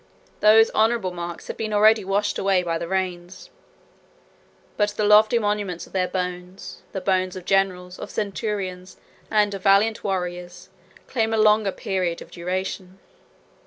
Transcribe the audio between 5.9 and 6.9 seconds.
their bones,